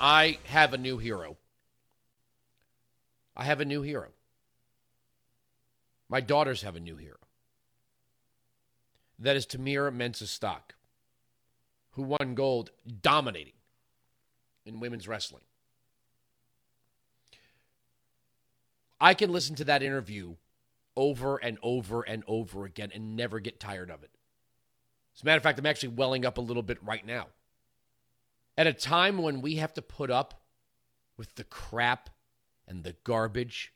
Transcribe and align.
I 0.00 0.38
have 0.44 0.72
a 0.72 0.78
new 0.78 0.96
hero. 0.96 1.36
I 3.36 3.44
have 3.44 3.60
a 3.60 3.66
new 3.66 3.82
hero. 3.82 4.08
My 6.08 6.20
daughters 6.20 6.62
have 6.62 6.74
a 6.74 6.80
new 6.80 6.96
hero. 6.96 7.18
That 9.18 9.36
is 9.36 9.46
Tamyra 9.46 9.94
Mensah-Stock, 9.94 10.74
who 11.92 12.02
won 12.02 12.34
gold 12.34 12.70
dominating 13.02 13.52
in 14.64 14.80
women's 14.80 15.06
wrestling. 15.06 15.42
I 18.98 19.12
can 19.14 19.30
listen 19.30 19.54
to 19.56 19.64
that 19.64 19.82
interview 19.82 20.36
over 20.96 21.36
and 21.36 21.58
over 21.62 22.02
and 22.02 22.24
over 22.26 22.64
again 22.64 22.90
and 22.94 23.16
never 23.16 23.38
get 23.38 23.60
tired 23.60 23.90
of 23.90 24.02
it. 24.02 24.10
As 25.14 25.22
a 25.22 25.26
matter 25.26 25.36
of 25.36 25.42
fact, 25.42 25.58
I'm 25.58 25.66
actually 25.66 25.90
welling 25.90 26.24
up 26.24 26.38
a 26.38 26.42
little 26.42 26.62
bit 26.62 26.82
right 26.82 27.04
now. 27.04 27.28
At 28.56 28.66
a 28.66 28.72
time 28.72 29.18
when 29.18 29.40
we 29.40 29.56
have 29.56 29.72
to 29.74 29.82
put 29.82 30.10
up 30.10 30.42
with 31.16 31.34
the 31.36 31.44
crap 31.44 32.10
and 32.66 32.84
the 32.84 32.96
garbage 33.04 33.72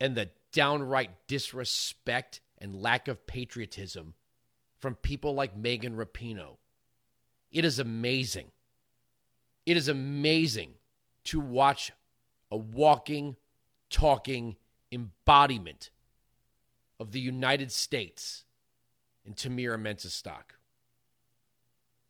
and 0.00 0.14
the 0.14 0.30
downright 0.52 1.10
disrespect 1.26 2.40
and 2.58 2.80
lack 2.80 3.08
of 3.08 3.26
patriotism 3.26 4.14
from 4.78 4.94
people 4.94 5.34
like 5.34 5.56
Megan 5.56 5.96
Rapinoe, 5.96 6.58
it 7.50 7.64
is 7.64 7.78
amazing. 7.78 8.50
It 9.64 9.76
is 9.76 9.88
amazing 9.88 10.74
to 11.24 11.40
watch 11.40 11.92
a 12.50 12.56
walking, 12.56 13.36
talking 13.90 14.56
embodiment 14.90 15.90
of 16.98 17.12
the 17.12 17.20
United 17.20 17.70
States 17.70 18.44
in 19.24 19.34
Tamyra 19.34 19.80
Mensah-Stock. 19.80 20.57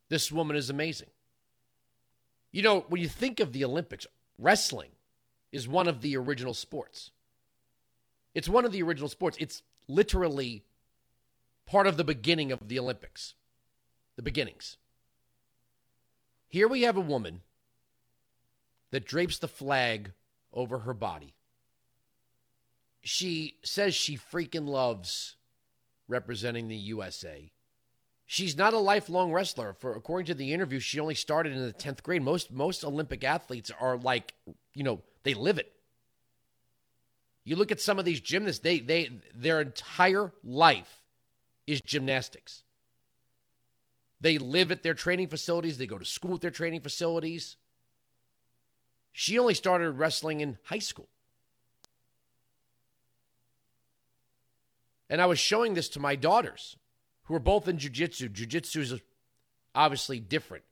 This 0.09 0.33
woman 0.33 0.57
is 0.57 0.71
amazing. 0.71 1.09
You 2.51 2.63
know, 2.63 2.85
when 2.89 3.01
you 3.01 3.09
think 3.09 3.41
of 3.41 3.53
the 3.53 3.65
Olympics, 3.65 4.07
wrestling 4.39 4.91
is 5.53 5.69
one 5.69 5.89
of 5.89 6.01
the 6.01 6.17
original 6.17 6.55
sports. 6.55 7.11
It's 8.35 8.49
one 8.49 8.65
of 8.65 8.73
the 8.73 8.83
original 8.83 9.09
sports. 9.09 9.37
It's 9.41 9.63
literally 9.87 10.65
part 11.67 11.87
of 11.87 11.97
the 11.97 12.05
beginning 12.05 12.53
of 12.53 12.69
the 12.69 12.79
Olympics, 12.79 13.35
the 14.17 14.23
beginnings. 14.23 14.77
Here 16.47 16.69
we 16.69 16.83
have 16.83 16.97
a 16.97 17.03
woman 17.03 17.43
that 18.91 19.05
drapes 19.05 19.39
the 19.39 19.49
flag 19.49 20.13
over 20.53 20.81
her 20.81 20.95
body. 20.95 21.35
She 23.03 23.57
says 23.63 23.95
she 23.95 24.17
freaking 24.17 24.67
loves 24.67 25.37
representing 26.09 26.69
the 26.69 26.77
USA. 26.77 27.53
She's 28.31 28.59
not 28.59 28.75
a 28.75 28.79
lifelong 28.79 29.33
wrestler. 29.33 29.73
For 29.73 29.97
according 29.97 30.27
to 30.27 30.35
the 30.35 30.53
interview, 30.53 30.81
she 30.81 31.01
only 31.01 31.15
started 31.15 31.55
in 31.55 31.65
the 31.65 31.73
10th 31.73 32.03
grade. 32.03 32.23
Most 32.23 32.53
most 32.53 32.85
Olympic 32.85 33.25
athletes 33.25 33.73
are 33.81 33.97
like, 33.97 34.35
you 34.75 34.85
know, 34.85 35.01
they 35.23 35.33
live 35.33 35.57
it. 35.57 35.73
You 37.45 37.57
look 37.57 37.73
at 37.73 37.81
some 37.81 37.99
of 37.99 38.05
these 38.05 38.21
gymnasts, 38.21 38.61
they 38.61 38.81
they 38.81 39.09
their 39.35 39.63
entire 39.63 40.31
life 40.45 41.01
is 41.67 41.81
gymnastics. 41.81 42.65
They 44.21 44.37
live 44.37 44.71
at 44.71 44.83
their 44.83 44.93
training 44.93 45.29
facilities, 45.29 45.79
they 45.79 45.87
go 45.87 45.97
to 45.97 46.05
school 46.05 46.35
at 46.35 46.43
their 46.43 46.51
training 46.51 46.83
facilities. 46.83 47.57
She 49.13 49.39
only 49.39 49.55
started 49.55 49.93
wrestling 49.93 50.43
in 50.43 50.59
high 50.65 50.81
school. 50.81 51.09
And 55.09 55.23
I 55.23 55.25
was 55.27 55.39
showing 55.39 55.73
this 55.73 55.89
to 55.91 55.99
my 55.99 56.15
daughters 56.15 56.77
who 57.29 57.35
are 57.35 57.41
both 57.41 57.69
in 57.69 57.79
jiu-jitsu. 57.79 58.31
Jiu-jitsu 58.31 58.81
is 58.81 58.95
obviously 59.75 60.19
different. 60.19 60.65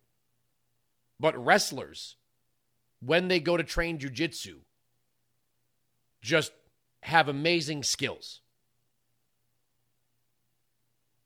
But 1.21 1.37
wrestlers, 1.37 2.17
when 3.01 3.29
they 3.29 3.41
go 3.41 3.59
to 3.59 3.62
train 3.62 3.99
jiu-jitsu, 3.99 4.61
just 6.23 6.53
have 7.03 7.29
amazing 7.29 7.83
skills. 7.83 8.41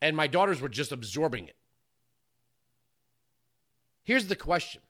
And 0.02 0.16
my 0.16 0.26
daughters 0.26 0.60
were 0.60 0.68
just 0.68 0.91
absorbing 0.91 1.47
it. 1.47 1.56
Here's 4.02 4.26
the 4.26 4.36
question 4.36 4.82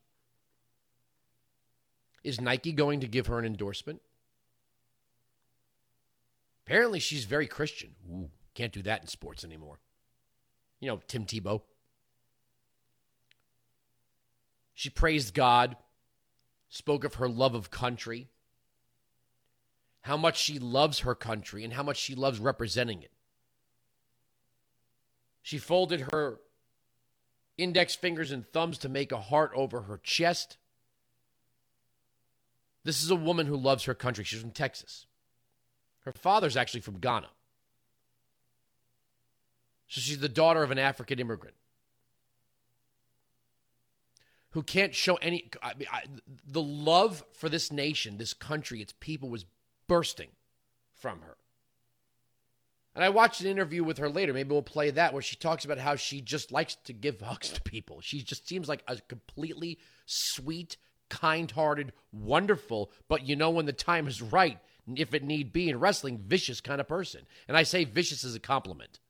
Is 2.24 2.40
Nike 2.40 2.72
going 2.72 3.00
to 3.00 3.08
give 3.08 3.26
her 3.26 3.38
an 3.38 3.44
endorsement? 3.44 4.00
Apparently, 6.66 6.98
she's 6.98 7.24
very 7.24 7.46
Christian. 7.46 7.90
Ooh, 8.10 8.30
can't 8.54 8.72
do 8.72 8.80
that 8.82 9.02
in 9.02 9.08
sports 9.08 9.44
anymore. 9.44 9.80
You 10.80 10.88
know, 10.88 11.00
Tim 11.06 11.26
Tebow. 11.26 11.62
She 14.74 14.88
praised 14.88 15.34
God, 15.34 15.76
spoke 16.70 17.04
of 17.04 17.14
her 17.14 17.28
love 17.28 17.54
of 17.54 17.70
country, 17.70 18.28
how 20.02 20.16
much 20.16 20.38
she 20.38 20.58
loves 20.58 21.00
her 21.00 21.14
country, 21.14 21.64
and 21.64 21.74
how 21.74 21.82
much 21.82 21.98
she 21.98 22.14
loves 22.14 22.38
representing 22.38 23.02
it. 23.02 23.12
She 25.42 25.58
folded 25.58 26.08
her 26.12 26.40
index 27.58 27.94
fingers 27.94 28.30
and 28.30 28.46
thumbs 28.46 28.78
to 28.78 28.88
make 28.88 29.12
a 29.12 29.20
heart 29.20 29.52
over 29.54 29.82
her 29.82 30.00
chest. 30.02 30.56
This 32.84 33.02
is 33.02 33.10
a 33.10 33.16
woman 33.16 33.46
who 33.46 33.56
loves 33.56 33.84
her 33.84 33.94
country. 33.94 34.24
She's 34.24 34.40
from 34.40 34.50
Texas. 34.50 35.06
Her 36.04 36.12
father's 36.12 36.56
actually 36.56 36.80
from 36.80 36.98
Ghana. 36.98 37.28
So 39.90 40.00
she's 40.00 40.20
the 40.20 40.28
daughter 40.28 40.62
of 40.62 40.70
an 40.70 40.78
African 40.78 41.18
immigrant 41.18 41.56
who 44.50 44.62
can't 44.62 44.94
show 44.94 45.16
any. 45.16 45.50
I 45.60 45.72
I, 45.90 46.02
the 46.46 46.62
love 46.62 47.24
for 47.32 47.48
this 47.48 47.72
nation, 47.72 48.16
this 48.16 48.32
country, 48.32 48.80
its 48.80 48.94
people 49.00 49.28
was 49.28 49.44
bursting 49.88 50.30
from 50.94 51.22
her. 51.22 51.36
And 52.94 53.04
I 53.04 53.08
watched 53.08 53.40
an 53.40 53.48
interview 53.48 53.82
with 53.82 53.98
her 53.98 54.08
later. 54.08 54.32
Maybe 54.32 54.50
we'll 54.50 54.62
play 54.62 54.90
that 54.90 55.12
where 55.12 55.22
she 55.22 55.34
talks 55.34 55.64
about 55.64 55.78
how 55.78 55.96
she 55.96 56.20
just 56.20 56.52
likes 56.52 56.76
to 56.84 56.92
give 56.92 57.20
hugs 57.20 57.50
to 57.50 57.60
people. 57.60 58.00
She 58.00 58.22
just 58.22 58.46
seems 58.48 58.68
like 58.68 58.84
a 58.86 58.96
completely 59.08 59.80
sweet, 60.06 60.76
kind 61.08 61.50
hearted, 61.50 61.92
wonderful, 62.12 62.92
but 63.08 63.26
you 63.26 63.34
know 63.34 63.50
when 63.50 63.66
the 63.66 63.72
time 63.72 64.06
is 64.06 64.22
right, 64.22 64.58
if 64.94 65.14
it 65.14 65.24
need 65.24 65.52
be 65.52 65.68
in 65.68 65.80
wrestling, 65.80 66.18
vicious 66.24 66.60
kind 66.60 66.80
of 66.80 66.86
person. 66.86 67.22
And 67.48 67.56
I 67.56 67.64
say 67.64 67.82
vicious 67.82 68.22
as 68.22 68.36
a 68.36 68.40
compliment. 68.40 69.00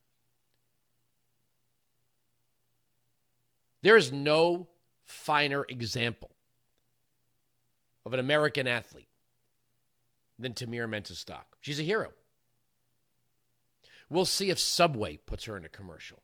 There 3.83 3.97
is 3.97 4.13
no 4.13 4.69
finer 5.05 5.65
example 5.69 6.31
of 8.05 8.13
an 8.13 8.21
American 8.21 8.67
athlete 8.67 9.09
than 10.39 10.55
Tamyra 10.55 10.89
Mensah-Stock. 10.89 11.57
She's 11.61 11.81
a 11.81 11.85
hero. 11.85 12.13
We'll 14.09 14.25
see 14.25 14.51
if 14.51 14.59
Subway 14.59 15.19
puts 15.19 15.45
her 15.45 15.57
in 15.57 15.65
a 15.65 15.69
commercial. 15.69 16.23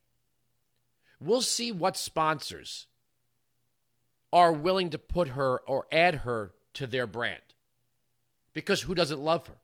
We'll 1.20 1.42
see 1.42 1.72
what 1.72 1.96
sponsors 1.96 2.86
are 4.32 4.52
willing 4.52 4.90
to 4.90 4.98
put 4.98 5.28
her 5.28 5.58
or 5.60 5.86
add 5.92 6.16
her 6.16 6.52
to 6.74 6.86
their 6.86 7.06
brand. 7.06 7.40
Because 8.52 8.82
who 8.82 8.94
doesn't 8.94 9.20
love 9.20 9.46
her? 9.46 9.56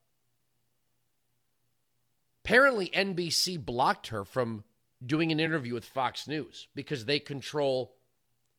Apparently, 2.45 2.89
NBC 2.89 3.63
blocked 3.63 4.09
her 4.09 4.25
from 4.25 4.65
doing 5.05 5.33
an 5.33 5.41
interview 5.41 5.75
with 5.75 5.85
Fox 5.85 6.29
News 6.29 6.69
because 6.75 7.05
they 7.05 7.19
control 7.19 7.95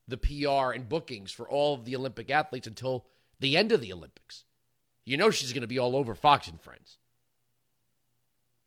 the 0.07 0.17
PR 0.17 0.73
and 0.73 0.89
bookings 0.89 1.31
for 1.31 1.47
all 1.47 1.73
of 1.73 1.85
the 1.85 1.95
Olympic 1.95 2.29
athletes 2.29 2.67
until 2.67 3.05
the 3.39 3.55
end 3.57 3.71
of 3.71 3.81
the 3.81 3.93
Olympics. 3.93 4.43
You 5.05 5.17
know 5.17 5.31
she's 5.31 5.53
going 5.53 5.61
to 5.61 5.67
be 5.67 5.79
all 5.79 5.95
over 5.95 6.15
Fox 6.15 6.47
and 6.47 6.59
Friends. 6.59 6.97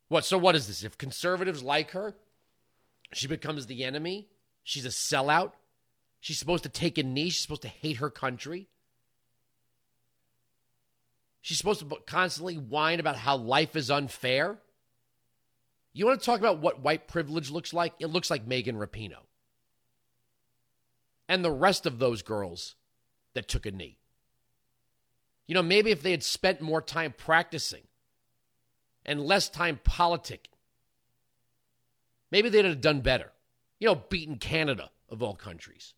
What? 0.09 0.25
So 0.25 0.39
what 0.39 0.55
is 0.55 0.67
this? 0.67 0.85
If 0.85 0.99
conservatives 0.99 1.63
like 1.63 1.91
her, 1.93 2.15
she 3.13 3.27
becomes 3.27 3.67
the 3.67 3.85
enemy. 3.85 4.29
She's 4.63 4.87
a 4.87 4.91
sellout. 4.91 5.53
She's 6.21 6.39
supposed 6.39 6.63
to 6.65 6.69
take 6.69 6.99
a 6.99 7.03
knee. 7.03 7.31
She's 7.31 7.43
supposed 7.43 7.63
to 7.63 7.69
hate 7.69 7.99
her 7.99 8.11
country. 8.11 8.69
She's 11.41 11.59
supposed 11.59 11.89
to 11.89 11.97
constantly 12.07 12.57
whine 12.57 12.99
about 12.99 13.17
how 13.17 13.37
life 13.37 13.77
is 13.77 13.91
unfair. 13.91 14.59
You 15.97 16.05
want 16.05 16.21
to 16.21 16.27
talk 16.27 16.41
about 16.41 16.59
what 16.59 16.83
white 16.83 17.09
privilege 17.09 17.51
looks 17.51 17.73
like? 17.73 17.95
It 18.01 18.09
looks 18.09 18.31
like 18.31 18.47
Megan 18.47 18.77
Rapinoe. 18.77 19.25
And 21.27 21.43
the 21.43 21.51
rest 21.51 21.87
of 21.87 21.99
those 21.99 22.21
girls 22.21 22.75
that 23.33 23.49
took 23.49 23.65
a 23.65 23.71
knee. 23.71 23.97
You 25.47 25.55
know, 25.55 25.63
maybe 25.63 25.91
if 25.91 26.03
they 26.03 26.11
had 26.11 26.23
spent 26.23 26.61
more 26.61 26.83
time 26.83 27.15
practicing 27.17 27.85
and 29.07 29.23
less 29.23 29.49
time 29.49 29.81
politicking, 29.83 30.53
maybe 32.31 32.51
they'd 32.51 32.67
have 32.67 32.83
done 32.83 33.01
better. 33.01 33.33
You 33.81 33.89
know, 33.89 33.95
beaten 33.95 34.37
Canada 34.37 34.91
of 35.09 35.23
all 35.23 35.35
countries. 35.35 35.95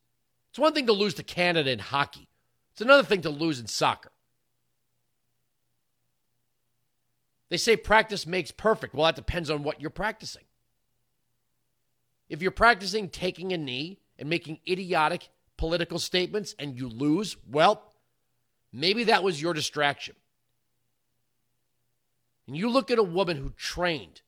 It's 0.51 0.61
one 0.61 0.75
thing 0.75 0.87
to 0.87 0.93
lose 0.93 1.15
to 1.15 1.25
Canada 1.25 1.73
in 1.73 1.81
hockey, 1.81 2.29
it's 2.71 2.81
another 2.81 3.03
thing 3.03 3.23
to 3.23 3.31
lose 3.31 3.59
in 3.59 3.67
soccer. 3.67 4.13
They 7.51 7.57
say 7.57 7.77
practice 7.77 8.27
makes 8.27 8.51
perfect. 8.51 8.95
Well, 8.95 9.07
that 9.07 9.17
depends 9.17 9.51
on 9.51 9.63
what 9.63 9.81
you're 9.81 9.91
practicing. 9.91 10.45
If 12.29 12.43
you're 12.43 12.51
practicing 12.51 13.09
taking 13.09 13.53
a 13.53 13.59
knee 13.59 14.01
and 14.19 14.29
making 14.29 14.61
idiotic, 14.69 15.31
political 15.57 15.99
statements 15.99 16.55
and 16.59 16.77
you 16.77 16.89
lose, 16.89 17.37
well, 17.51 17.83
maybe 18.73 19.05
that 19.05 19.23
was 19.23 19.41
your 19.41 19.55
distraction. 19.55 20.15
And 22.47 22.57
you 22.57 22.69
look 22.69 22.91
at 22.91 22.99
a 22.99 23.03
woman 23.03 23.37
who 23.37 23.51
trained 23.51 24.23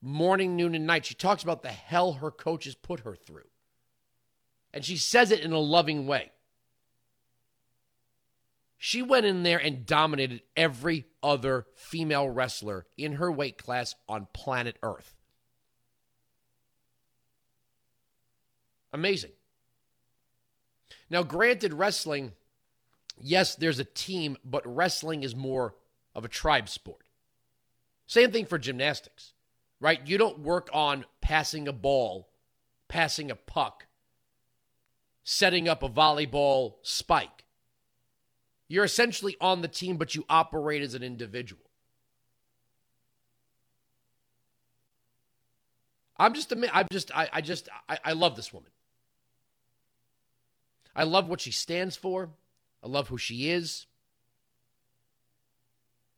morning, 0.00 0.56
noon, 0.56 0.74
and 0.74 0.86
night. 0.86 1.06
She 1.06 1.14
talks 1.14 1.42
about 1.42 1.62
the 1.62 1.68
hell 1.68 2.14
her 2.14 2.30
coaches 2.30 2.74
put 2.74 3.00
her 3.00 3.14
through. 3.14 3.48
And 4.72 4.84
she 4.84 4.96
says 4.96 5.30
it 5.30 5.40
in 5.40 5.52
a 5.52 5.58
loving 5.58 6.06
way. 6.06 6.32
She 8.86 9.02
went 9.02 9.26
in 9.26 9.42
there 9.42 9.58
and 9.58 9.84
dominated 9.84 10.42
every 10.56 11.06
other 11.20 11.66
female 11.74 12.28
wrestler 12.28 12.86
in 12.96 13.14
her 13.14 13.32
weight 13.32 13.58
class 13.58 13.96
on 14.08 14.28
planet 14.32 14.76
Earth. 14.80 15.16
Amazing. 18.92 19.32
Now, 21.10 21.24
granted, 21.24 21.74
wrestling, 21.74 22.30
yes, 23.20 23.56
there's 23.56 23.80
a 23.80 23.84
team, 23.84 24.36
but 24.44 24.62
wrestling 24.64 25.24
is 25.24 25.34
more 25.34 25.74
of 26.14 26.24
a 26.24 26.28
tribe 26.28 26.68
sport. 26.68 27.08
Same 28.06 28.30
thing 28.30 28.46
for 28.46 28.56
gymnastics, 28.56 29.32
right? 29.80 29.98
You 30.06 30.16
don't 30.16 30.38
work 30.38 30.70
on 30.72 31.06
passing 31.20 31.66
a 31.66 31.72
ball, 31.72 32.28
passing 32.86 33.32
a 33.32 33.34
puck, 33.34 33.86
setting 35.24 35.68
up 35.68 35.82
a 35.82 35.88
volleyball 35.88 36.74
spike. 36.82 37.42
You're 38.68 38.84
essentially 38.84 39.36
on 39.40 39.62
the 39.62 39.68
team, 39.68 39.96
but 39.96 40.14
you 40.14 40.24
operate 40.28 40.82
as 40.82 40.94
an 40.94 41.02
individual. 41.02 41.62
I'm 46.18 46.34
just, 46.34 46.52
I'm 46.52 46.86
just, 46.90 47.14
I, 47.16 47.28
I 47.32 47.40
just, 47.40 47.68
I, 47.88 47.98
I 48.04 48.12
love 48.12 48.36
this 48.36 48.52
woman. 48.52 48.70
I 50.94 51.04
love 51.04 51.28
what 51.28 51.42
she 51.42 51.52
stands 51.52 51.94
for. 51.94 52.30
I 52.82 52.88
love 52.88 53.08
who 53.08 53.18
she 53.18 53.50
is. 53.50 53.86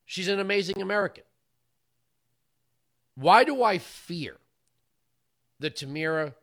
She's 0.06 0.28
an 0.28 0.38
amazing 0.38 0.80
American. 0.80 1.24
Why 3.16 3.42
do 3.42 3.62
I 3.62 3.78
fear 3.78 4.36
that 5.58 5.76
Tamyra 5.76 6.34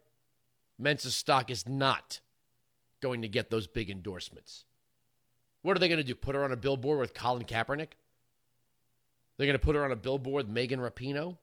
Mensah's 0.77 1.15
stock 1.15 1.49
is 1.49 1.67
not 1.67 2.19
going 3.01 3.21
to 3.21 3.29
get 3.29 3.49
those 3.49 3.65
big 3.65 3.89
endorsements? 3.89 4.65
What 5.65 5.75
are 5.75 5.79
they 5.79 5.87
going 5.87 5.97
to 5.97 6.03
do? 6.03 6.13
Put 6.13 6.35
her 6.35 6.43
on 6.43 6.51
a 6.51 6.55
billboard 6.55 6.99
with 6.99 7.15
Colin 7.15 7.43
Kaepernick? 7.43 7.93
They're 9.35 9.47
going 9.47 9.57
to 9.57 9.65
put 9.65 9.75
her 9.75 9.83
on 9.83 9.91
a 9.91 9.95
billboard 9.95 10.45
with 10.45 10.53
Megan 10.53 10.79
Rapinoe? 10.79 11.37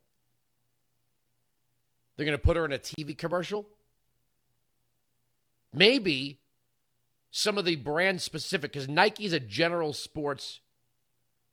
They're 2.15 2.27
going 2.27 2.39
to 2.39 2.43
put 2.43 2.57
her 2.57 2.65
in 2.65 2.73
a 2.73 2.79
TV 2.79 3.19
commercial? 3.19 3.67
Maybe 5.75 6.39
some 7.33 7.59
of 7.59 7.65
the 7.65 7.75
brand 7.75 8.23
specific, 8.23 8.73
because 8.73 8.89
Nike's 8.89 9.33
a 9.33 9.41
general 9.41 9.93
sports 9.93 10.61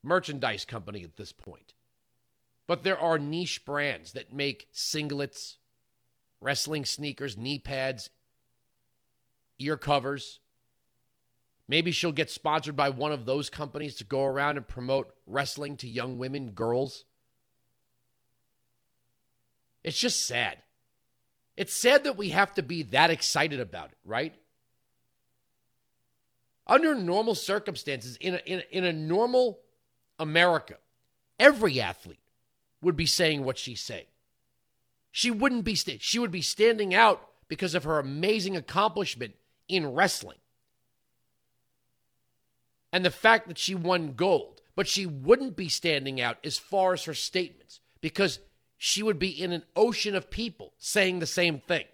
merchandise 0.03 0.63
company 0.63 1.03
at 1.03 1.17
this 1.17 1.31
point. 1.31 1.73
But 2.67 2.83
there 2.83 2.99
are 2.99 3.17
niche 3.17 3.65
brands 3.65 4.11
that 4.11 4.31
make 4.31 4.67
singlets, 4.71 5.55
wrestling 6.39 6.85
sneakers, 6.85 7.35
knee 7.35 7.57
pads, 7.57 8.11
ear 9.57 9.75
covers. 9.75 10.39
Maybe 11.69 11.91
she'll 11.91 12.11
get 12.11 12.31
sponsored 12.31 12.75
by 12.75 12.89
one 12.89 13.11
of 13.11 13.27
those 13.27 13.51
companies 13.51 13.93
to 13.97 14.03
go 14.03 14.25
around 14.25 14.57
and 14.57 14.67
promote 14.67 15.13
wrestling 15.27 15.77
to 15.77 15.87
young 15.87 16.17
women, 16.17 16.49
girls. 16.49 17.05
It's 19.83 19.99
just 19.99 20.25
sad. 20.25 20.57
It's 21.55 21.75
sad 21.75 22.05
that 22.05 22.17
we 22.17 22.29
have 22.29 22.55
to 22.55 22.63
be 22.63 22.81
that 22.83 23.11
excited 23.11 23.59
about 23.59 23.91
it, 23.91 23.99
right? 24.03 24.33
Under 26.65 26.95
normal 26.95 27.35
circumstances, 27.35 28.17
in 28.19 28.33
a, 28.33 28.37
in 28.47 28.59
a, 28.59 28.77
in 28.77 28.83
a 28.83 28.93
normal 28.93 29.59
America, 30.17 30.77
every 31.39 31.79
athlete 31.79 32.17
would 32.81 32.95
be 32.95 33.05
saying 33.05 33.43
what 33.43 33.59
she's 33.59 33.81
saying. 33.81 34.07
She 35.11 35.29
wouldn't 35.29 35.65
be 35.65 35.75
she 35.75 36.17
would 36.17 36.31
be 36.31 36.41
standing 36.41 36.95
out 36.95 37.27
because 37.47 37.75
of 37.75 37.83
her 37.83 37.99
amazing 37.99 38.57
accomplishment 38.57 39.35
in 39.67 39.93
wrestling. 39.93 40.37
And 42.91 43.05
the 43.05 43.11
fact 43.11 43.47
that 43.47 43.57
she 43.57 43.75
won 43.75 44.13
gold, 44.13 44.61
but 44.75 44.87
she 44.87 45.05
wouldn't 45.05 45.55
be 45.55 45.69
standing 45.69 46.19
out 46.19 46.37
as 46.43 46.57
far 46.57 46.93
as 46.93 47.03
her 47.03 47.13
statements 47.13 47.79
because 48.01 48.39
she 48.77 49.03
would 49.03 49.19
be 49.19 49.29
in 49.29 49.51
an 49.51 49.63
ocean 49.75 50.15
of 50.15 50.31
people 50.31 50.73
saying 50.77 51.19
the 51.19 51.25
same 51.25 51.59
thing. 51.59 51.85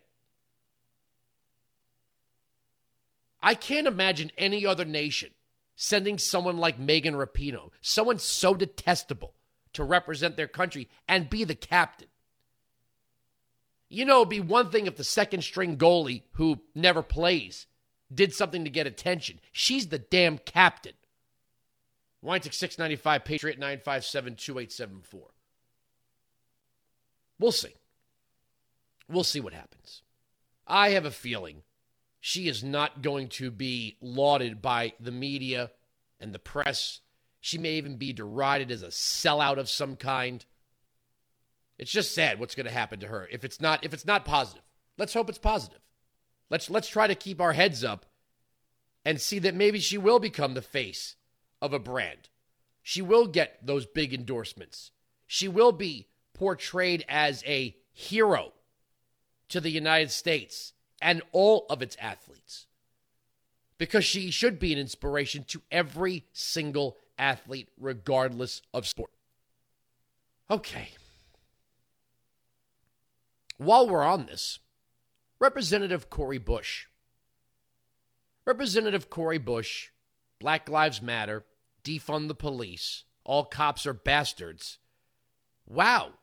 I 3.41 3.53
can't 3.53 3.87
imagine 3.87 4.31
any 4.37 4.65
other 4.65 4.85
nation 4.85 5.31
sending 5.75 6.17
someone 6.17 6.57
like 6.57 6.79
Megan 6.79 7.15
Rapinoe, 7.15 7.71
someone 7.81 8.17
so 8.17 8.53
detestable, 8.53 9.33
to 9.73 9.83
represent 9.83 10.37
their 10.37 10.47
country 10.47 10.87
and 11.07 11.29
be 11.29 11.43
the 11.43 11.55
captain. 11.55 12.07
You 13.89 14.05
know, 14.05 14.17
it'd 14.17 14.29
be 14.29 14.39
one 14.39 14.71
thing 14.71 14.87
if 14.87 14.95
the 14.95 15.03
second 15.03 15.43
string 15.43 15.77
goalie 15.77 16.23
who 16.33 16.61
never 16.73 17.03
plays 17.03 17.67
did 18.13 18.33
something 18.33 18.63
to 18.63 18.69
get 18.69 18.87
attention. 18.87 19.39
She's 19.51 19.87
the 19.87 19.99
damn 19.99 20.37
captain. 20.37 20.93
Weintick 22.23 22.53
695, 22.53 23.23
Patriot 23.23 23.59
957 23.59 24.35
2874. 24.35 25.27
We'll 27.39 27.51
see. 27.51 27.75
We'll 29.07 29.23
see 29.23 29.39
what 29.39 29.53
happens. 29.53 30.01
I 30.67 30.89
have 30.89 31.05
a 31.05 31.11
feeling 31.11 31.63
she 32.19 32.47
is 32.47 32.63
not 32.63 33.03
going 33.03 33.27
to 33.29 33.51
be 33.51 33.97
lauded 34.01 34.61
by 34.61 34.93
the 34.99 35.11
media 35.11 35.69
and 36.19 36.33
the 36.33 36.39
press. 36.39 37.01
She 37.39 37.59
may 37.59 37.73
even 37.73 37.97
be 37.97 38.13
derided 38.13 38.71
as 38.71 38.81
a 38.81 38.87
sellout 38.87 39.57
of 39.59 39.69
some 39.69 39.95
kind. 39.95 40.43
It's 41.77 41.91
just 41.91 42.15
sad 42.15 42.39
what's 42.39 42.55
going 42.55 42.65
to 42.65 42.71
happen 42.71 42.99
to 43.01 43.07
her 43.07 43.27
if 43.31 43.43
it's 43.43 43.61
not 43.61 43.83
if 43.83 43.93
it's 43.93 44.05
not 44.05 44.25
positive. 44.25 44.63
Let's 44.97 45.13
hope 45.13 45.29
it's 45.29 45.37
positive. 45.37 45.81
Let's 46.49 46.69
let's 46.69 46.87
try 46.87 47.07
to 47.07 47.15
keep 47.15 47.41
our 47.41 47.53
heads 47.53 47.83
up 47.83 48.05
and 49.03 49.19
see 49.19 49.39
that 49.39 49.55
maybe 49.55 49.79
she 49.79 49.97
will 49.97 50.19
become 50.19 50.53
the 50.53 50.61
face 50.61 51.15
of 51.61 51.73
a 51.73 51.79
brand. 51.79 52.29
She 52.81 53.01
will 53.01 53.27
get 53.27 53.65
those 53.65 53.85
big 53.85 54.13
endorsements. 54.13 54.91
She 55.27 55.47
will 55.47 55.71
be 55.71 56.07
portrayed 56.33 57.03
as 57.09 57.43
a 57.45 57.75
hero 57.91 58.53
to 59.49 59.59
the 59.59 59.71
United 59.71 60.11
States 60.11 60.73
and 61.01 61.21
all 61.31 61.65
of 61.69 61.81
its 61.81 61.95
athletes 61.99 62.67
because 63.77 64.05
she 64.05 64.31
should 64.31 64.59
be 64.59 64.73
an 64.73 64.79
inspiration 64.79 65.43
to 65.45 65.61
every 65.71 66.25
single 66.33 66.97
athlete, 67.17 67.69
regardless 67.79 68.61
of 68.73 68.87
sport. 68.87 69.11
Okay. 70.49 70.89
While 73.57 73.87
we're 73.87 74.03
on 74.03 74.25
this, 74.25 74.59
Representative 75.45 76.09
Cori 76.09 76.39
Bush. 76.39 76.87
Representative 78.47 79.11
Cori 79.11 79.37
Bush, 79.37 79.89
Black 80.39 80.67
Lives 80.67 81.03
Matter, 81.03 81.45
defund 81.83 82.29
the 82.29 82.33
police, 82.33 83.03
all 83.23 83.45
cops 83.45 83.85
are 83.85 83.93
bastards. 83.93 84.79
Wow. 85.67 86.13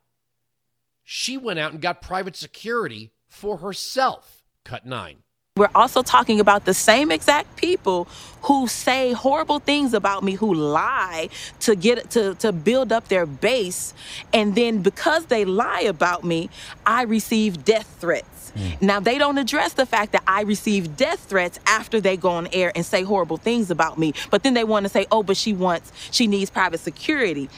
She 1.04 1.36
went 1.36 1.60
out 1.60 1.70
and 1.70 1.80
got 1.80 2.02
private 2.02 2.34
security 2.34 3.12
for 3.28 3.58
herself. 3.58 4.42
Cut 4.64 4.86
9. 4.86 5.18
We're 5.56 5.68
also 5.72 6.02
talking 6.02 6.40
about 6.40 6.64
the 6.64 6.74
same 6.74 7.12
exact 7.12 7.54
people 7.54 8.08
who 8.42 8.66
say 8.66 9.12
horrible 9.12 9.60
things 9.60 9.94
about 9.94 10.24
me, 10.24 10.32
who 10.32 10.52
lie 10.52 11.28
to 11.60 11.76
get 11.76 12.10
to, 12.10 12.34
to 12.36 12.50
build 12.50 12.90
up 12.90 13.06
their 13.06 13.26
base. 13.26 13.94
And 14.32 14.56
then 14.56 14.82
because 14.82 15.26
they 15.26 15.44
lie 15.44 15.82
about 15.82 16.24
me, 16.24 16.50
I 16.84 17.02
receive 17.02 17.64
death 17.64 17.98
threats. 18.00 18.41
Mm. 18.56 18.82
Now, 18.82 19.00
they 19.00 19.18
don't 19.18 19.38
address 19.38 19.74
the 19.74 19.86
fact 19.86 20.12
that 20.12 20.22
I 20.26 20.42
receive 20.42 20.96
death 20.96 21.20
threats 21.20 21.58
after 21.66 22.00
they 22.00 22.16
go 22.16 22.30
on 22.30 22.48
air 22.52 22.72
and 22.74 22.84
say 22.84 23.02
horrible 23.02 23.36
things 23.36 23.70
about 23.70 23.98
me. 23.98 24.14
But 24.30 24.42
then 24.42 24.54
they 24.54 24.64
want 24.64 24.84
to 24.84 24.90
say, 24.90 25.06
oh, 25.10 25.22
but 25.22 25.36
she 25.36 25.52
wants, 25.52 25.92
she 26.10 26.26
needs 26.26 26.50
private 26.50 26.80
security. 26.80 27.48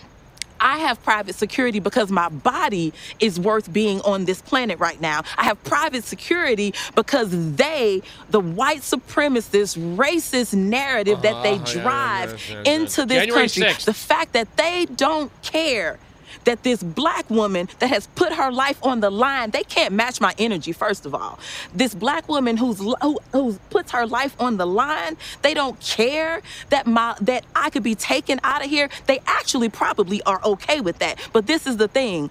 I 0.60 0.78
have 0.78 1.02
private 1.02 1.34
security 1.34 1.78
because 1.78 2.10
my 2.10 2.30
body 2.30 2.94
is 3.20 3.38
worth 3.38 3.72
being 3.72 4.00
on 4.00 4.24
this 4.24 4.40
planet 4.40 4.78
right 4.78 4.98
now. 5.00 5.22
I 5.36 5.44
have 5.44 5.62
private 5.64 6.04
security 6.04 6.72
because 6.94 7.56
they, 7.56 8.02
the 8.30 8.40
white 8.40 8.80
supremacist, 8.80 9.96
racist 9.96 10.54
narrative 10.54 11.18
uh-huh. 11.18 11.34
that 11.34 11.42
they 11.42 11.56
uh-huh. 11.56 11.82
drive 11.82 12.30
yeah, 12.48 12.54
yeah, 12.54 12.62
yeah, 12.64 12.72
into 12.72 13.04
this 13.04 13.18
January 13.26 13.48
country, 13.48 13.62
6th. 13.62 13.84
the 13.84 13.94
fact 13.94 14.32
that 14.32 14.56
they 14.56 14.86
don't 14.86 15.30
care 15.42 15.98
that 16.44 16.62
this 16.62 16.82
black 16.82 17.28
woman 17.30 17.68
that 17.78 17.88
has 17.88 18.06
put 18.08 18.32
her 18.32 18.50
life 18.50 18.78
on 18.82 19.00
the 19.00 19.10
line, 19.10 19.50
they 19.50 19.62
can't 19.62 19.92
match 19.94 20.20
my 20.20 20.34
energy, 20.38 20.72
first 20.72 21.06
of 21.06 21.14
all. 21.14 21.38
This 21.74 21.94
black 21.94 22.28
woman 22.28 22.56
who's 22.56 22.78
who, 22.78 23.18
who 23.32 23.58
puts 23.70 23.92
her 23.92 24.06
life 24.06 24.34
on 24.40 24.56
the 24.56 24.66
line, 24.66 25.16
they 25.42 25.54
don't 25.54 25.78
care 25.80 26.42
that 26.70 26.86
my 26.86 27.16
that 27.20 27.44
I 27.54 27.70
could 27.70 27.82
be 27.82 27.94
taken 27.94 28.40
out 28.44 28.64
of 28.64 28.70
here. 28.70 28.88
They 29.06 29.20
actually 29.26 29.68
probably 29.68 30.22
are 30.22 30.40
okay 30.44 30.80
with 30.80 30.98
that. 30.98 31.18
But 31.32 31.46
this 31.46 31.66
is 31.66 31.76
the 31.76 31.88
thing 31.88 32.30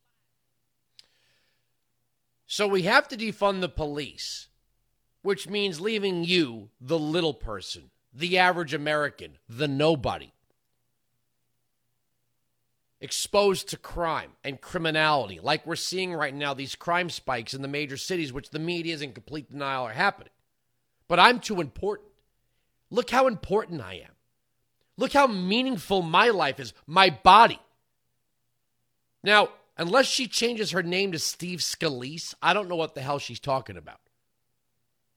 So 2.51 2.67
we 2.67 2.81
have 2.81 3.07
to 3.07 3.15
defund 3.15 3.61
the 3.61 3.69
police, 3.69 4.49
which 5.21 5.47
means 5.47 5.79
leaving 5.79 6.25
you, 6.25 6.67
the 6.81 6.99
little 6.99 7.33
person, 7.33 7.91
the 8.13 8.39
average 8.39 8.73
American, 8.73 9.37
the 9.47 9.69
nobody, 9.69 10.33
exposed 12.99 13.69
to 13.69 13.77
crime 13.77 14.31
and 14.43 14.59
criminality, 14.59 15.39
like 15.41 15.65
we're 15.65 15.77
seeing 15.77 16.13
right 16.13 16.33
now, 16.35 16.53
these 16.53 16.75
crime 16.75 17.09
spikes 17.09 17.53
in 17.53 17.61
the 17.61 17.69
major 17.69 17.95
cities, 17.95 18.33
which 18.33 18.49
the 18.49 18.59
media 18.59 18.95
is 18.95 19.01
in 19.01 19.13
complete 19.13 19.49
denial 19.49 19.85
are 19.85 19.93
happening. 19.93 20.33
But 21.07 21.19
I'm 21.19 21.39
too 21.39 21.61
important. 21.61 22.09
Look 22.89 23.11
how 23.11 23.27
important 23.27 23.79
I 23.79 23.93
am. 23.93 24.11
Look 24.97 25.13
how 25.13 25.27
meaningful 25.27 26.01
my 26.01 26.31
life 26.31 26.59
is, 26.59 26.73
my 26.85 27.11
body. 27.11 27.61
Now, 29.23 29.51
unless 29.81 30.05
she 30.05 30.27
changes 30.27 30.69
her 30.69 30.83
name 30.83 31.11
to 31.11 31.17
Steve 31.17 31.57
Scalise, 31.57 32.35
I 32.39 32.53
don't 32.53 32.69
know 32.69 32.75
what 32.75 32.93
the 32.93 33.01
hell 33.01 33.17
she's 33.17 33.39
talking 33.39 33.77
about. 33.77 33.99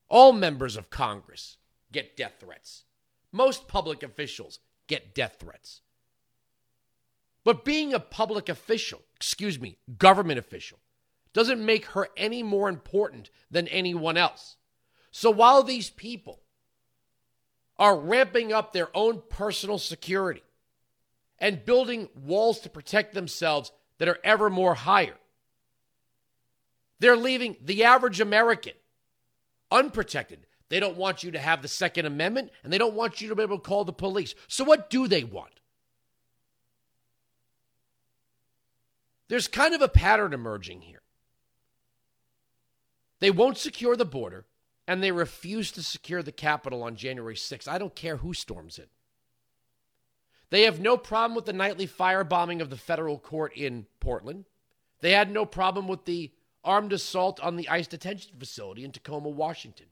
All 0.08 0.32
members 0.32 0.78
of 0.78 0.88
Congress 0.88 1.58
get 1.92 2.16
death 2.16 2.36
threats. 2.40 2.84
Most 3.30 3.68
public 3.68 4.02
officials 4.02 4.60
get 4.86 5.14
death 5.14 5.36
threats. 5.38 5.82
But 7.44 7.66
being 7.66 7.92
a 7.92 8.00
public 8.00 8.48
official, 8.48 9.02
excuse 9.16 9.60
me, 9.60 9.76
government 9.98 10.38
official, 10.38 10.78
doesn't 11.34 11.62
make 11.62 11.84
her 11.88 12.08
any 12.16 12.42
more 12.42 12.70
important 12.70 13.28
than 13.50 13.68
anyone 13.68 14.16
else. 14.16 14.56
So 15.10 15.30
while 15.30 15.62
these 15.62 15.90
people 15.90 16.40
are 17.78 17.98
ramping 17.98 18.50
up 18.50 18.72
their 18.72 18.88
own 18.96 19.24
personal 19.28 19.78
security 19.78 20.42
and 21.38 21.66
building 21.66 22.08
walls 22.14 22.60
to 22.60 22.70
protect 22.70 23.12
themselves 23.12 23.70
that 23.98 24.08
are 24.08 24.18
ever 24.24 24.50
more 24.50 24.74
higher. 24.74 25.16
They're 27.00 27.16
leaving 27.16 27.56
the 27.62 27.84
average 27.84 28.20
American 28.20 28.74
unprotected. 29.70 30.46
They 30.68 30.80
don't 30.80 30.96
want 30.96 31.22
you 31.22 31.30
to 31.32 31.38
have 31.38 31.62
the 31.62 31.68
Second 31.68 32.06
Amendment 32.06 32.50
and 32.62 32.72
they 32.72 32.78
don't 32.78 32.94
want 32.94 33.20
you 33.20 33.28
to 33.28 33.34
be 33.34 33.42
able 33.42 33.58
to 33.58 33.62
call 33.62 33.84
the 33.84 33.92
police. 33.92 34.34
So, 34.48 34.64
what 34.64 34.88
do 34.90 35.06
they 35.06 35.24
want? 35.24 35.60
There's 39.28 39.48
kind 39.48 39.74
of 39.74 39.82
a 39.82 39.88
pattern 39.88 40.32
emerging 40.32 40.82
here. 40.82 41.02
They 43.20 43.30
won't 43.30 43.58
secure 43.58 43.96
the 43.96 44.04
border 44.04 44.46
and 44.86 45.02
they 45.02 45.12
refuse 45.12 45.72
to 45.72 45.82
secure 45.82 46.22
the 46.22 46.32
Capitol 46.32 46.82
on 46.82 46.96
January 46.96 47.36
6th. 47.36 47.68
I 47.68 47.78
don't 47.78 47.94
care 47.94 48.18
who 48.18 48.34
storms 48.34 48.78
it. 48.78 48.90
They 50.54 50.62
have 50.62 50.78
no 50.78 50.96
problem 50.96 51.34
with 51.34 51.46
the 51.46 51.52
nightly 51.52 51.84
firebombing 51.84 52.60
of 52.60 52.70
the 52.70 52.76
federal 52.76 53.18
court 53.18 53.56
in 53.56 53.86
Portland. 53.98 54.44
They 55.00 55.10
had 55.10 55.28
no 55.28 55.44
problem 55.44 55.88
with 55.88 56.04
the 56.04 56.30
armed 56.62 56.92
assault 56.92 57.40
on 57.40 57.56
the 57.56 57.68
ICE 57.68 57.88
detention 57.88 58.38
facility 58.38 58.84
in 58.84 58.92
Tacoma, 58.92 59.30
Washington. 59.30 59.86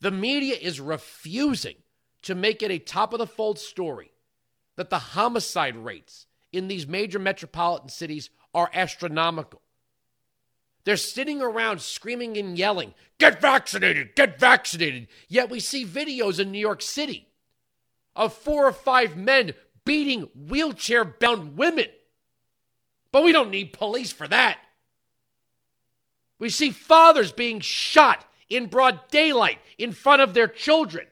The 0.00 0.10
media 0.10 0.54
is 0.58 0.80
refusing 0.80 1.76
to 2.22 2.34
make 2.34 2.62
it 2.62 2.70
a 2.70 2.78
top 2.78 3.12
of 3.12 3.18
the 3.18 3.26
fold 3.26 3.58
story 3.58 4.12
that 4.76 4.88
the 4.88 4.98
homicide 4.98 5.76
rates 5.76 6.26
in 6.50 6.68
these 6.68 6.86
major 6.86 7.18
metropolitan 7.18 7.90
cities 7.90 8.30
are 8.54 8.70
astronomical. 8.72 9.60
They're 10.84 10.96
sitting 10.96 11.42
around 11.42 11.82
screaming 11.82 12.38
and 12.38 12.56
yelling, 12.56 12.94
Get 13.18 13.42
vaccinated, 13.42 14.14
get 14.16 14.40
vaccinated. 14.40 15.08
Yet 15.28 15.50
we 15.50 15.60
see 15.60 15.84
videos 15.84 16.40
in 16.40 16.50
New 16.50 16.58
York 16.58 16.80
City 16.80 17.28
of 18.14 18.32
four 18.32 18.66
or 18.66 18.72
five 18.72 19.16
men 19.16 19.54
beating 19.84 20.28
wheelchair 20.34 21.04
bound 21.04 21.56
women. 21.56 21.86
But 23.10 23.24
we 23.24 23.32
don't 23.32 23.50
need 23.50 23.72
police 23.72 24.12
for 24.12 24.26
that. 24.28 24.58
We 26.38 26.48
see 26.48 26.70
fathers 26.70 27.30
being 27.30 27.60
shot 27.60 28.24
in 28.48 28.66
broad 28.66 29.08
daylight 29.10 29.58
in 29.78 29.92
front 29.92 30.22
of 30.22 30.34
their 30.34 30.48
children. 30.48 31.06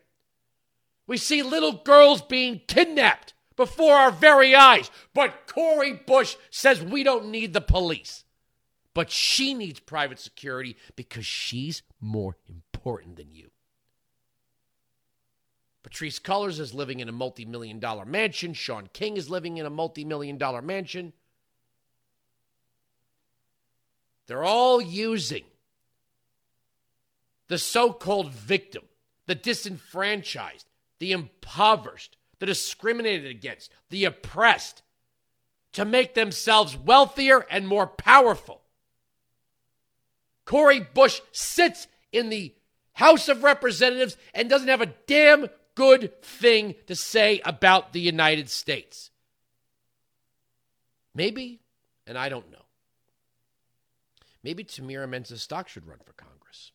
We 1.06 1.16
see 1.16 1.42
little 1.42 1.72
girls 1.72 2.22
being 2.22 2.60
kidnapped 2.66 3.34
before 3.56 3.94
our 3.94 4.10
very 4.10 4.54
eyes. 4.54 4.90
But 5.14 5.46
Cori 5.46 5.92
Bush 5.92 6.36
says 6.50 6.82
we 6.82 7.02
don't 7.02 7.30
need 7.30 7.52
the 7.52 7.60
police. 7.60 8.24
But 8.94 9.10
she 9.10 9.54
needs 9.54 9.80
private 9.80 10.18
security 10.18 10.76
because 10.96 11.26
she's 11.26 11.82
more 12.00 12.36
important 12.48 13.16
than 13.16 13.30
you. 13.30 13.49
Patrisse 15.82 16.20
Cullors 16.20 16.60
is 16.60 16.74
living 16.74 17.00
in 17.00 17.08
a 17.08 17.12
multi 17.12 17.44
million 17.44 17.78
dollar 17.78 18.04
mansion. 18.04 18.52
Shaun 18.52 18.88
King 18.92 19.16
is 19.16 19.30
living 19.30 19.56
in 19.56 19.66
a 19.66 19.70
multi 19.70 20.04
million 20.04 20.36
dollar 20.36 20.62
mansion. 20.62 21.12
They're 24.26 24.44
all 24.44 24.80
using 24.80 25.44
the 27.48 27.58
so 27.58 27.92
called 27.92 28.32
victim, 28.32 28.84
the 29.26 29.34
disenfranchised, 29.34 30.66
the 31.00 31.10
impoverished, 31.10 32.16
the 32.38 32.46
discriminated 32.46 33.28
against, 33.28 33.72
the 33.88 34.04
oppressed, 34.04 34.82
to 35.72 35.84
make 35.84 36.14
themselves 36.14 36.76
wealthier 36.76 37.46
and 37.50 37.66
more 37.66 37.86
powerful. 37.86 38.62
Cori 40.44 40.80
Bush 40.80 41.20
sits 41.32 41.88
in 42.12 42.28
the 42.28 42.54
House 42.92 43.28
of 43.28 43.42
Representatives 43.42 44.16
and 44.34 44.48
doesn't 44.48 44.68
have 44.68 44.80
a 44.80 44.94
damn 45.06 45.48
good 45.80 46.22
thing 46.22 46.74
to 46.86 46.94
say 46.94 47.40
about 47.42 47.94
the 47.94 48.00
United 48.00 48.50
States. 48.50 49.10
Maybe, 51.14 51.62
and 52.06 52.18
I 52.18 52.28
don't 52.28 52.50
know. 52.52 52.66
Maybe 54.42 54.62
Tamyra 54.62 55.08
Mensah-Stock 55.08 55.68
should 55.68 55.86
run 55.86 55.96
for 56.04 56.12
Congress 56.12 56.72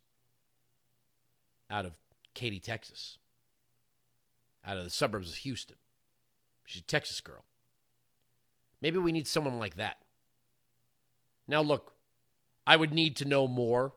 out 1.70 1.86
of 1.86 1.94
Katy, 2.34 2.60
Texas, 2.60 3.20
out 4.66 4.78
of 4.78 4.84
the 4.84 4.90
suburbs 4.90 5.30
of 5.30 5.36
Houston. 5.38 5.78
She's 6.66 6.82
a 6.82 6.86
Texas 6.86 7.22
girl. 7.22 7.46
Maybe 8.82 8.98
we 8.98 9.12
need 9.12 9.28
someone 9.28 9.60
like 9.60 9.76
that. 9.76 9.98
Now, 11.48 11.62
look, 11.62 11.94
I 12.66 12.76
would 12.76 12.92
need 12.92 13.18
to 13.18 13.26
know 13.26 13.48
more. 13.48 13.94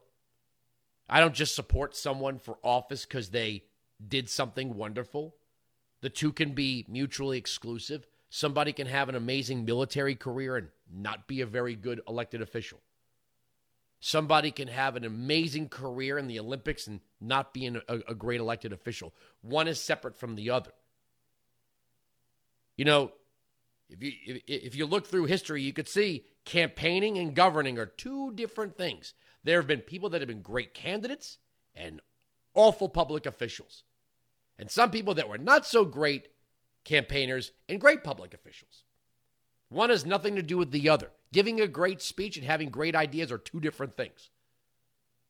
I 1.09 1.21
don't 1.21 1.35
just 1.35 1.55
support 1.55 1.97
someone 1.97 2.39
for 2.39 2.59
office 2.63 3.07
because 3.07 3.31
they 3.31 3.65
did 4.07 4.29
something 4.29 4.75
wonderful. 4.75 5.35
The 6.01 6.11
two 6.11 6.33
can 6.33 6.53
be 6.53 6.85
mutually 6.89 7.39
exclusive. 7.39 8.07
Somebody 8.31 8.73
can 8.73 8.87
have 8.87 9.09
an 9.09 9.15
amazing 9.15 9.65
military 9.65 10.15
career 10.15 10.57
and 10.57 10.69
not 10.93 11.27
be 11.27 11.41
a 11.41 11.47
very 11.47 11.75
good 11.75 12.01
elected 12.07 12.43
official. 12.43 12.81
Somebody 14.01 14.53
can 14.53 14.69
have 14.69 14.95
an 14.95 15.05
amazing 15.05 15.69
career 15.69 16.19
in 16.19 16.29
the 16.29 16.39
Olympics 16.39 16.87
and 16.87 17.01
not 17.21 17.53
be 17.53 17.67
a, 17.67 17.83
a 17.89 18.15
great 18.15 18.41
elected 18.41 18.73
official. 18.73 19.13
One 19.41 19.67
is 19.67 19.81
separate 19.81 20.17
from 20.17 20.37
the 20.37 20.51
other. 20.51 20.71
You 22.77 22.85
know, 22.85 23.11
if 23.89 24.03
you 24.03 24.13
if, 24.25 24.43
if 24.47 24.77
you 24.77 24.87
look 24.87 25.07
through 25.07 25.25
history, 25.25 25.63
you 25.63 25.73
could 25.73 25.89
see 25.89 26.27
campaigning 26.45 27.19
and 27.19 27.35
governing 27.35 27.79
are 27.79 27.87
two 27.87 28.33
different 28.35 28.77
things. 28.77 29.15
There 29.43 29.59
have 29.59 29.67
been 29.67 29.81
people 29.81 30.11
that 30.11 30.21
have 30.21 30.29
been 30.29 30.43
great 30.43 30.75
candidates 30.75 31.39
and 31.75 32.01
awful 32.55 32.89
public 32.89 33.27
officials 33.27 33.83
and 34.59 34.71
some 34.71 34.91
people 34.91 35.15
that 35.15 35.29
were 35.29 35.39
not 35.39 35.67
so 35.67 35.85
great 35.85 36.29
campaigners 36.85 37.53
and 37.69 37.81
great 37.81 38.03
public 38.03 38.35
officials. 38.35 38.85
One 39.69 39.91
has 39.91 40.07
nothing 40.07 40.37
to 40.37 40.43
do 40.43 40.57
with 40.57 40.71
the 40.71 40.89
other. 40.89 41.11
Giving 41.33 41.61
a 41.61 41.69
great 41.69 42.01
speech 42.01 42.37
and 42.37 42.47
having 42.47 42.71
great 42.71 42.97
ideas 42.97 43.31
are 43.31 43.39
two 43.39 43.61
different 43.61 43.97
things. 43.97 44.31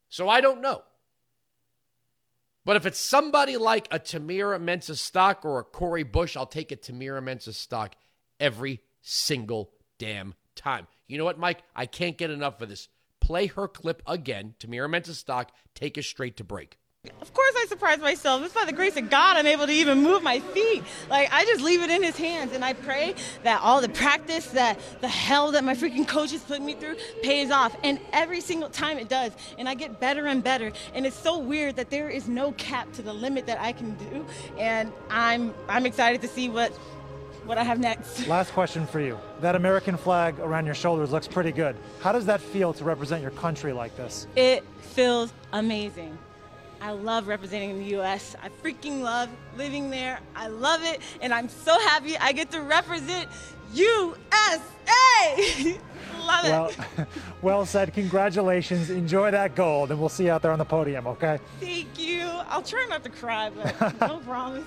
So 0.08 0.28
I 0.28 0.40
don't 0.40 0.60
know. 0.60 0.82
But 2.64 2.76
if 2.76 2.86
it's 2.86 2.98
somebody 2.98 3.56
like 3.56 3.88
a 3.90 3.98
Tamyra 3.98 4.62
Mensah-Stock 4.62 5.44
or 5.44 5.58
a 5.58 5.64
Cori 5.64 6.02
Bush, 6.02 6.36
I'll 6.36 6.46
take 6.46 6.70
a 6.70 6.76
Tamyra 6.76 7.22
Mensah-Stock 7.22 7.94
every 8.38 8.82
single 9.00 9.72
damn 9.98 10.34
time. 10.54 10.86
You 11.06 11.18
know 11.18 11.24
what, 11.24 11.38
Mike? 11.38 11.62
I 11.74 11.86
can't 11.86 12.18
get 12.18 12.30
enough 12.30 12.60
of 12.60 12.68
this. 12.68 12.88
Play 13.20 13.46
her 13.46 13.68
clip 13.68 14.02
again. 14.06 14.54
Tamyra 14.60 14.88
Mensah-Stock. 14.88 15.50
Take 15.74 15.98
us 15.98 16.06
straight 16.06 16.36
to 16.36 16.44
break. 16.44 16.78
Of 17.20 17.32
course, 17.34 17.54
I 17.56 17.66
surprise 17.68 17.98
myself. 17.98 18.42
It's 18.44 18.54
by 18.54 18.64
the 18.64 18.72
grace 18.72 18.96
of 18.96 19.10
God 19.10 19.36
I'm 19.36 19.46
able 19.46 19.66
to 19.66 19.72
even 19.72 20.02
move 20.02 20.22
my 20.22 20.40
feet. 20.40 20.82
Like, 21.08 21.28
I 21.32 21.44
just 21.44 21.60
leave 21.60 21.82
it 21.82 21.90
in 21.90 22.02
His 22.02 22.16
hands. 22.16 22.52
And 22.52 22.64
I 22.64 22.72
pray 22.72 23.14
that 23.44 23.60
all 23.60 23.80
the 23.80 23.88
practice, 23.88 24.46
that 24.48 24.78
the 25.00 25.08
hell 25.08 25.52
that 25.52 25.64
my 25.64 25.74
freaking 25.74 26.06
coaches 26.06 26.42
put 26.42 26.62
me 26.62 26.74
through 26.74 26.96
pays 27.22 27.50
off. 27.50 27.76
And 27.82 28.00
every 28.12 28.40
single 28.40 28.70
time 28.70 28.98
it 28.98 29.08
does. 29.08 29.32
And 29.58 29.68
I 29.68 29.74
get 29.74 30.00
better 30.00 30.26
and 30.26 30.42
better. 30.42 30.72
And 30.94 31.06
it's 31.06 31.18
so 31.18 31.38
weird 31.38 31.76
that 31.76 31.90
there 31.90 32.08
is 32.08 32.28
no 32.28 32.52
cap 32.52 32.92
to 32.94 33.02
the 33.02 33.12
limit 33.12 33.46
that 33.46 33.60
I 33.60 33.72
can 33.72 33.94
do. 33.94 34.26
And 34.58 34.92
I'm, 35.10 35.54
I'm 35.68 35.86
excited 35.86 36.20
to 36.22 36.28
see 36.28 36.48
what, 36.48 36.72
what 37.44 37.58
I 37.58 37.62
have 37.64 37.78
next. 37.78 38.26
Last 38.28 38.52
question 38.52 38.86
for 38.86 39.00
you. 39.00 39.18
That 39.40 39.54
American 39.54 39.96
flag 39.96 40.38
around 40.40 40.66
your 40.66 40.74
shoulders 40.74 41.10
looks 41.10 41.28
pretty 41.28 41.52
good. 41.52 41.76
How 42.00 42.12
does 42.12 42.26
that 42.26 42.40
feel 42.40 42.72
to 42.74 42.84
represent 42.84 43.22
your 43.22 43.32
country 43.32 43.72
like 43.72 43.96
this? 43.96 44.26
It 44.36 44.64
feels 44.80 45.32
amazing. 45.52 46.18
I 46.80 46.92
love 46.92 47.28
representing 47.28 47.78
the 47.78 47.98
US. 47.98 48.36
I 48.42 48.48
freaking 48.48 49.02
love 49.02 49.28
living 49.56 49.90
there. 49.90 50.20
I 50.34 50.48
love 50.48 50.82
it. 50.84 51.00
And 51.20 51.34
I'm 51.34 51.48
so 51.48 51.78
happy 51.80 52.16
I 52.18 52.32
get 52.32 52.50
to 52.52 52.62
represent 52.62 53.28
USA. 53.74 54.18
love 56.28 56.44
it. 56.44 56.50
Well, 56.50 56.72
well 57.42 57.66
said. 57.66 57.92
Congratulations. 57.94 58.90
Enjoy 58.90 59.30
that 59.30 59.54
gold, 59.54 59.90
and 59.90 59.98
we'll 59.98 60.08
see 60.08 60.26
you 60.26 60.30
out 60.30 60.42
there 60.42 60.52
on 60.52 60.58
the 60.58 60.64
podium, 60.64 61.06
okay? 61.06 61.38
Thank 61.60 61.98
you. 61.98 62.22
I'll 62.48 62.62
try 62.62 62.86
not 62.88 63.02
to 63.04 63.10
cry, 63.10 63.50
but 63.50 64.00
no 64.00 64.18
promises. 64.26 64.66